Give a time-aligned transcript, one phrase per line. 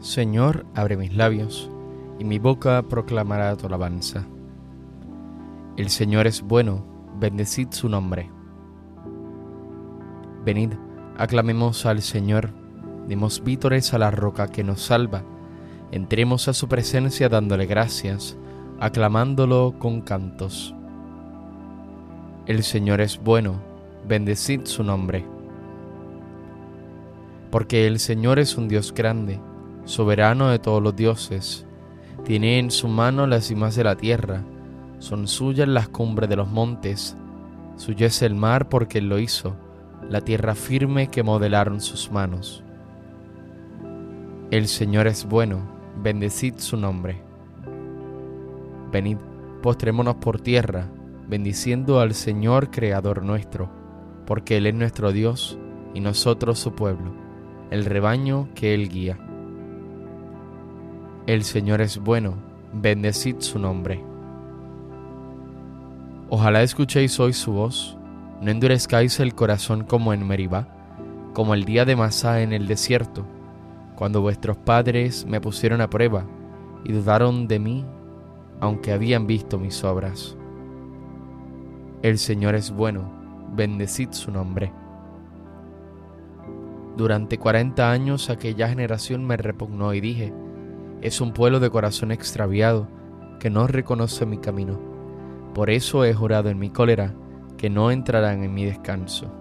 [0.00, 1.70] Señor, abre mis labios,
[2.18, 4.26] y mi boca proclamará tu alabanza.
[5.76, 6.82] El Señor es bueno,
[7.18, 8.30] bendecid su nombre.
[10.42, 10.72] Venid,
[11.18, 12.48] aclamemos al Señor,
[13.08, 15.22] demos vítores a la roca que nos salva,
[15.92, 18.38] entremos a su presencia dándole gracias,
[18.80, 20.74] aclamándolo con cantos.
[22.46, 23.60] El Señor es bueno,
[24.08, 25.26] bendecid su nombre.
[27.50, 29.40] Porque el Señor es un Dios grande,
[29.90, 31.66] soberano de todos los dioses,
[32.24, 34.44] tiene en su mano las cimas de la tierra,
[35.00, 37.16] son suyas las cumbres de los montes,
[37.74, 39.56] suyo es el mar porque él lo hizo,
[40.08, 42.62] la tierra firme que modelaron sus manos.
[44.52, 45.60] El Señor es bueno,
[46.00, 47.20] bendecid su nombre.
[48.92, 49.16] Venid,
[49.60, 50.86] postrémonos por tierra,
[51.28, 53.68] bendiciendo al Señor Creador nuestro,
[54.24, 55.58] porque Él es nuestro Dios
[55.94, 57.12] y nosotros su pueblo,
[57.72, 59.18] el rebaño que Él guía.
[61.30, 62.34] El Señor es bueno,
[62.72, 64.02] bendecid su nombre.
[66.28, 67.96] Ojalá escuchéis hoy su voz,
[68.42, 70.66] no endurezcáis el corazón como en Meribá,
[71.32, 73.24] como el día de Masá en el desierto,
[73.94, 76.26] cuando vuestros padres me pusieron a prueba
[76.82, 77.84] y dudaron de mí,
[78.58, 80.36] aunque habían visto mis obras.
[82.02, 83.08] El Señor es bueno,
[83.54, 84.72] bendecid su nombre.
[86.96, 90.34] Durante cuarenta años aquella generación me repugnó y dije,
[91.02, 92.88] es un pueblo de corazón extraviado
[93.38, 94.78] que no reconoce mi camino.
[95.54, 97.14] Por eso he jurado en mi cólera
[97.56, 99.32] que no entrarán en mi descanso.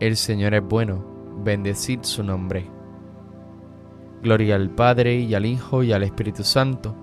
[0.00, 1.04] El Señor es bueno,
[1.42, 2.70] bendecid su nombre.
[4.22, 6.96] Gloria al Padre y al Hijo y al Espíritu Santo,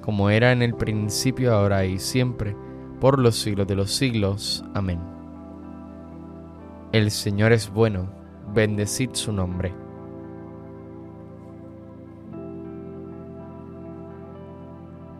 [0.00, 2.56] como era en el principio, ahora y siempre,
[3.00, 4.64] por los siglos de los siglos.
[4.74, 5.00] Amén.
[6.92, 8.10] El Señor es bueno,
[8.54, 9.74] bendecid su nombre.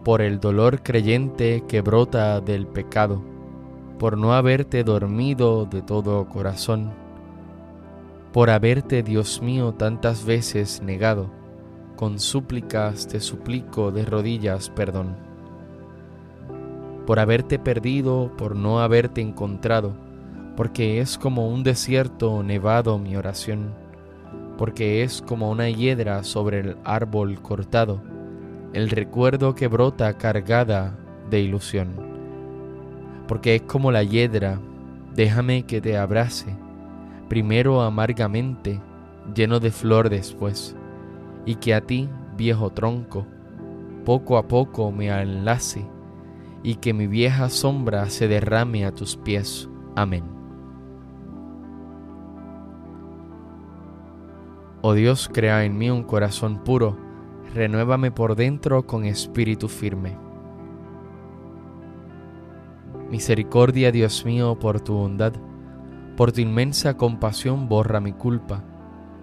[0.04, 3.22] Por el dolor creyente que brota del pecado,
[3.98, 6.92] por no haberte dormido de todo corazón,
[8.32, 11.30] por haberte, Dios mío, tantas veces negado,
[11.96, 15.16] con súplicas te suplico de rodillas perdón,
[17.06, 19.92] por haberte perdido, por no haberte encontrado,
[20.56, 23.74] porque es como un desierto nevado mi oración,
[24.56, 28.00] porque es como una hiedra sobre el árbol cortado,
[28.72, 30.96] el recuerdo que brota cargada
[31.30, 31.88] de ilusión.
[33.28, 34.58] Porque es como la hiedra,
[35.14, 36.56] déjame que te abrace,
[37.28, 38.80] primero amargamente,
[39.34, 40.76] lleno de flor después,
[41.44, 43.26] y que a ti, viejo tronco,
[44.04, 45.84] poco a poco me enlace,
[46.62, 49.68] y que mi vieja sombra se derrame a tus pies.
[49.96, 50.24] Amén.
[54.80, 56.96] Oh Dios, crea en mí un corazón puro,
[57.54, 60.16] renuévame por dentro con espíritu firme.
[63.10, 65.34] Misericordia, Dios mío, por tu bondad,
[66.16, 68.64] por tu inmensa compasión borra mi culpa,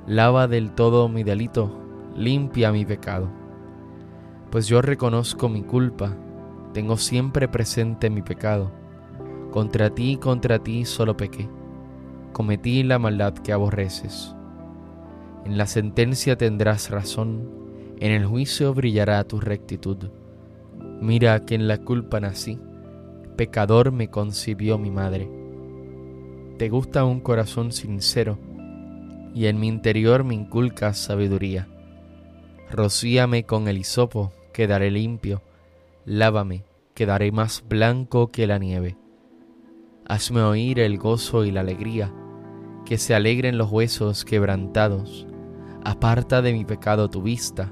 [0.05, 1.75] lava del todo mi delito,
[2.15, 3.29] limpia mi pecado.
[4.51, 6.15] Pues yo reconozco mi culpa,
[6.73, 8.71] tengo siempre presente mi pecado.
[9.51, 11.49] Contra ti, contra ti solo pequé,
[12.31, 14.35] cometí la maldad que aborreces.
[15.45, 17.58] En la sentencia tendrás razón,
[17.99, 20.09] en el juicio brillará tu rectitud.
[21.01, 22.59] Mira que en la culpa nací,
[23.35, 25.29] pecador me concibió mi madre.
[26.57, 28.37] Te gusta un corazón sincero,
[29.33, 31.67] y en mi interior me inculcas sabiduría.
[32.71, 35.41] Rocíame con el hisopo, quedaré limpio,
[36.05, 38.97] lávame, quedaré más blanco que la nieve.
[40.07, 42.13] Hazme oír el gozo y la alegría,
[42.85, 45.27] que se alegren los huesos quebrantados.
[45.83, 47.71] Aparta de mi pecado tu vista,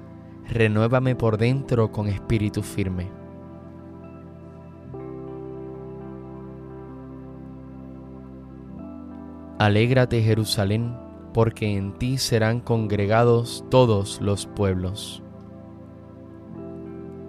[0.47, 3.09] renuévame por dentro con espíritu firme.
[9.59, 10.97] Alégrate Jerusalén,
[11.33, 15.21] porque en ti serán congregados todos los pueblos.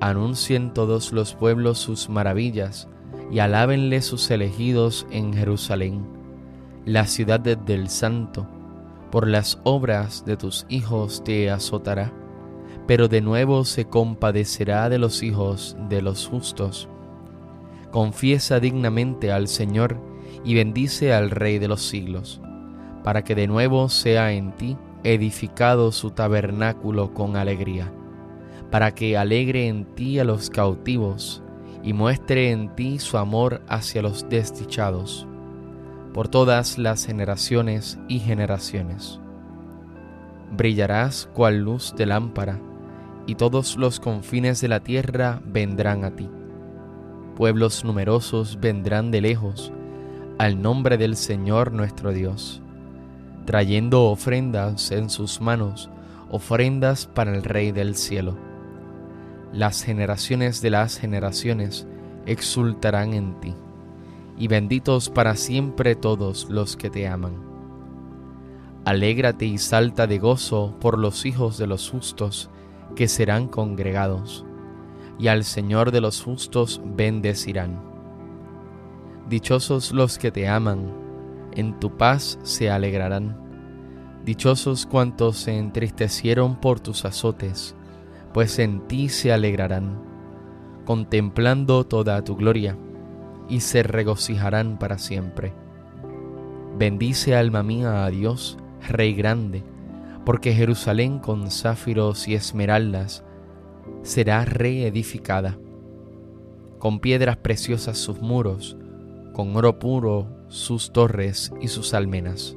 [0.00, 2.88] Anuncien todos los pueblos sus maravillas,
[3.30, 6.06] y alábenle sus elegidos en Jerusalén,
[6.84, 8.46] la ciudad del Santo
[9.12, 12.10] por las obras de tus hijos te azotará,
[12.86, 16.88] pero de nuevo se compadecerá de los hijos de los justos.
[17.90, 19.98] Confiesa dignamente al Señor
[20.44, 22.40] y bendice al Rey de los siglos,
[23.04, 27.92] para que de nuevo sea en ti edificado su tabernáculo con alegría,
[28.70, 31.42] para que alegre en ti a los cautivos
[31.82, 35.26] y muestre en ti su amor hacia los desdichados
[36.12, 39.18] por todas las generaciones y generaciones.
[40.50, 42.60] Brillarás cual luz de lámpara,
[43.26, 46.28] y todos los confines de la tierra vendrán a ti.
[47.36, 49.72] Pueblos numerosos vendrán de lejos
[50.38, 52.62] al nombre del Señor nuestro Dios,
[53.46, 55.88] trayendo ofrendas en sus manos,
[56.30, 58.36] ofrendas para el Rey del cielo.
[59.52, 61.86] Las generaciones de las generaciones
[62.26, 63.54] exultarán en ti
[64.38, 67.34] y benditos para siempre todos los que te aman.
[68.84, 72.50] Alégrate y salta de gozo por los hijos de los justos
[72.94, 74.44] que serán congregados,
[75.18, 77.82] y al Señor de los justos bendecirán.
[79.28, 80.92] Dichosos los que te aman,
[81.52, 83.38] en tu paz se alegrarán.
[84.24, 87.74] Dichosos cuantos se entristecieron por tus azotes,
[88.32, 90.02] pues en ti se alegrarán,
[90.84, 92.76] contemplando toda tu gloria
[93.48, 95.54] y se regocijarán para siempre.
[96.78, 98.58] Bendice alma mía a Dios,
[98.88, 99.62] Rey grande,
[100.24, 103.24] porque Jerusalén con záfiros y esmeraldas
[104.02, 105.58] será reedificada,
[106.78, 108.76] con piedras preciosas sus muros,
[109.32, 112.56] con oro puro sus torres y sus almenas.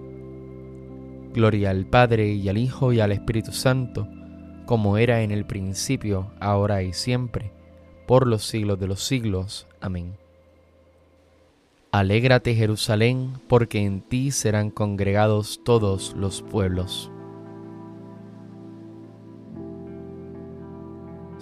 [1.34, 4.08] Gloria al Padre y al Hijo y al Espíritu Santo,
[4.66, 7.52] como era en el principio, ahora y siempre,
[8.08, 9.68] por los siglos de los siglos.
[9.82, 10.18] Amén.
[11.92, 17.12] Alégrate Jerusalén, porque en ti serán congregados todos los pueblos.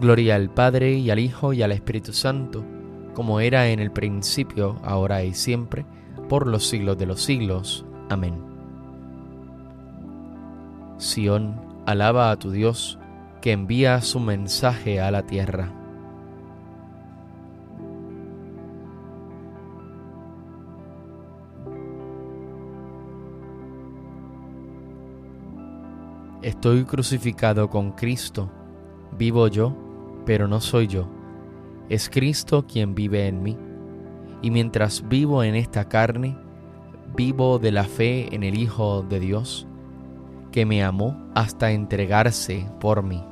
[0.00, 2.62] Gloria al Padre y al Hijo y al Espíritu Santo,
[3.14, 5.86] como era en el principio, ahora y siempre,
[6.28, 7.86] por los siglos de los siglos.
[8.10, 8.34] Amén.
[10.98, 12.98] Sión, alaba a tu Dios,
[13.40, 15.72] que envía su mensaje a la tierra.
[26.42, 28.50] Estoy crucificado con Cristo,
[29.18, 29.85] vivo yo,
[30.26, 31.08] pero no soy yo,
[31.88, 33.56] es Cristo quien vive en mí.
[34.42, 36.36] Y mientras vivo en esta carne,
[37.16, 39.66] vivo de la fe en el Hijo de Dios,
[40.52, 43.24] que me amó hasta entregarse por mí.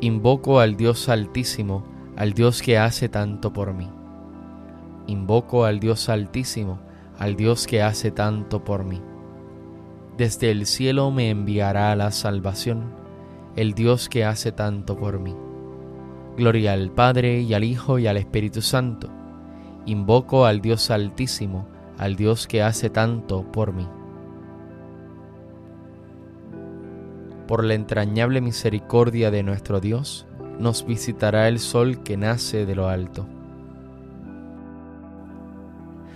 [0.00, 1.82] Invoco al Dios Altísimo,
[2.16, 3.88] al Dios que hace tanto por mí.
[5.06, 6.78] Invoco al Dios altísimo,
[7.18, 9.00] al Dios que hace tanto por mí.
[10.16, 12.92] Desde el cielo me enviará la salvación,
[13.54, 15.34] el Dios que hace tanto por mí.
[16.36, 19.08] Gloria al Padre y al Hijo y al Espíritu Santo.
[19.86, 21.66] Invoco al Dios altísimo,
[21.98, 23.88] al Dios que hace tanto por mí.
[27.46, 30.26] Por la entrañable misericordia de nuestro Dios,
[30.58, 33.26] nos visitará el sol que nace de lo alto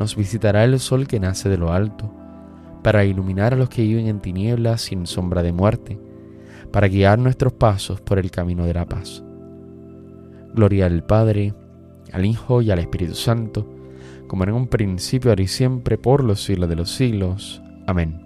[0.00, 2.10] nos visitará el sol que nace de lo alto,
[2.82, 6.00] para iluminar a los que viven en tinieblas sin sombra de muerte,
[6.72, 9.22] para guiar nuestros pasos por el camino de la paz.
[10.54, 11.54] Gloria al Padre,
[12.12, 13.68] al Hijo y al Espíritu Santo,
[14.26, 17.62] como en un principio, ahora y siempre, por los siglos de los siglos.
[17.86, 18.22] Amén.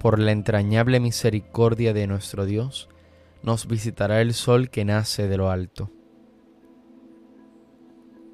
[0.00, 2.88] Por la entrañable misericordia de nuestro Dios,
[3.42, 5.90] nos visitará el sol que nace de lo alto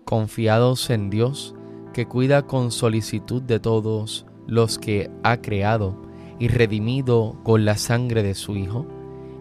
[0.04, 1.54] confiados en Dios,
[1.92, 5.96] que cuida con solicitud de todos los que ha creado
[6.38, 8.86] y redimido con la sangre de su Hijo,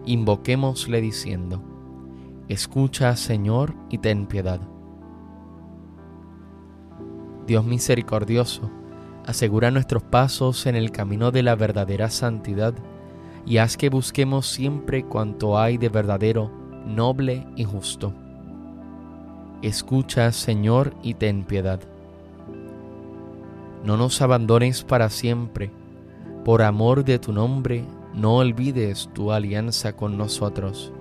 [0.06, 1.62] invoquémosle diciendo,
[2.48, 4.60] Escucha, Señor, y ten piedad.
[7.46, 8.70] Dios misericordioso,
[9.26, 12.74] asegura nuestros pasos en el camino de la verdadera santidad
[13.46, 16.50] y haz que busquemos siempre cuanto hay de verdadero,
[16.86, 18.14] noble y justo
[19.64, 21.80] Escucha, Señor, y ten piedad.
[23.82, 25.70] No nos abandones para siempre.
[26.44, 30.92] Por amor de tu nombre, no olvides tu alianza con nosotros.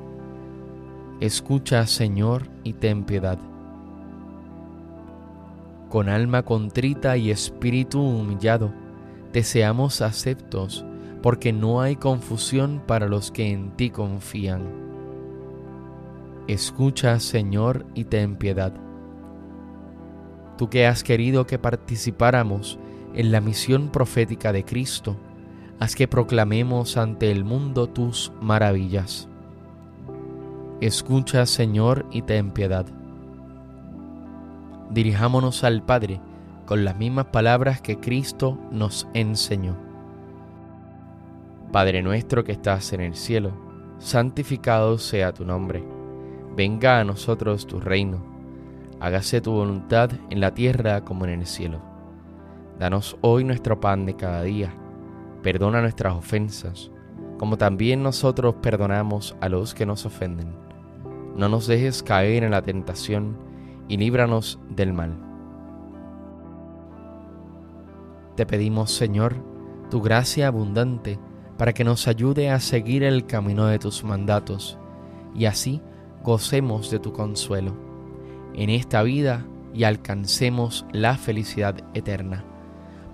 [1.20, 3.38] Escucha, Señor, y ten piedad.
[5.90, 8.72] Con alma contrita y espíritu humillado,
[9.34, 10.86] te seamos aceptos,
[11.22, 14.93] porque no hay confusión para los que en ti confían
[16.48, 18.74] Escucha, Señor, y ten piedad.
[20.58, 22.78] Tú que has querido que participáramos
[23.14, 25.16] en la misión profética de Cristo,
[25.80, 29.30] haz que proclamemos ante el mundo tus maravillas.
[30.82, 32.86] Escucha, Señor, y ten piedad.
[34.90, 36.20] Dirijámonos al Padre
[36.66, 39.78] con las mismas palabras que Cristo nos enseñó.
[41.72, 43.54] Padre nuestro que estás en el cielo,
[43.98, 46.03] santificado sea tu nombre
[46.56, 48.20] Venga a nosotros tu reino,
[49.00, 51.82] hágase tu voluntad en la tierra como en el cielo.
[52.78, 54.72] Danos hoy nuestro pan de cada día,
[55.42, 56.92] perdona nuestras ofensas,
[57.40, 60.54] como también nosotros perdonamos a los que nos ofenden.
[61.36, 63.36] No nos dejes caer en la tentación
[63.88, 65.18] y líbranos del mal.
[68.36, 69.36] Te pedimos, Señor,
[69.90, 71.18] tu gracia abundante
[71.58, 74.78] para que nos ayude a seguir el camino de tus mandatos
[75.36, 75.82] y así
[76.24, 77.74] gocemos de tu consuelo
[78.56, 82.46] en esta vida y alcancemos la felicidad eterna.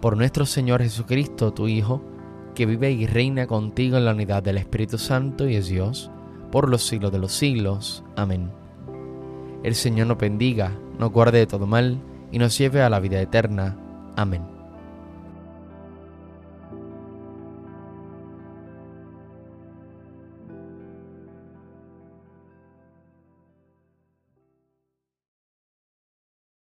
[0.02, 2.02] Por nuestro Señor Jesucristo, tu Hijo,
[2.56, 6.12] que vive y reina contigo en la unidad del Espíritu Santo y es Dios,
[6.52, 8.04] por los siglos de los siglos.
[8.16, 8.52] Amén.
[9.64, 12.02] El Señor nos bendiga, nos guarde de todo mal
[12.32, 13.78] y nos lleve a la vida eterna.
[14.16, 14.59] Amén.